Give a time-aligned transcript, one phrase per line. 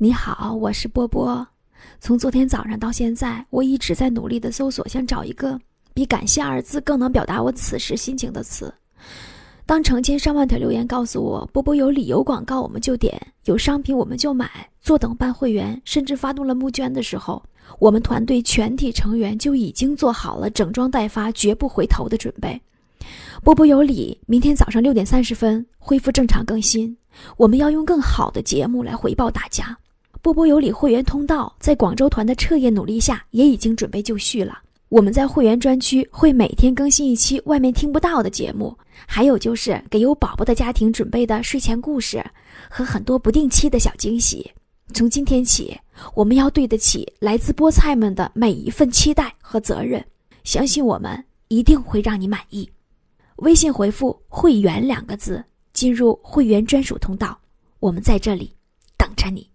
[0.00, 1.44] 你好，我是波波。
[1.98, 5.58] 从昨天早上到现在，我一直在努力的搜索，想找一个
[5.92, 8.72] 比“感谢”二字更能表达我此时心情的词。
[9.66, 14.48] 当成千上万条留言告诉我“波波有理由广告我们就点，有商品我们就买，
[14.80, 17.42] 坐等办会员”，甚至发动了募捐的时候，
[17.80, 22.60] 我们团队全体成员就已经做好了整装待发、绝不回头的准备。
[23.42, 26.96] 波波有理，明天早上六点三十分恢复正常更新，
[27.36, 29.76] 我们要用更好的节目来回报大家。
[30.20, 34.58] 波波有理会员通道在广州团的彻夜努力下，也已经准备就绪了。
[34.88, 42.24] 我们在会员专区会每天更新一期外面听不到的节目，还有就是给有宝宝的家庭准备的睡前故事
[42.70, 44.50] 和很多不定期的小惊喜。
[44.94, 45.78] 从今天起，
[46.14, 50.02] 我们要对得起来自菠菜们的每一份期待和责任，
[50.42, 52.68] 相信我们一定会让你满意。
[53.36, 55.44] 微信回复“会员”两个字，
[55.74, 57.38] 进入会员专属通道，
[57.78, 58.50] 我们在这里
[58.96, 59.46] 等着你。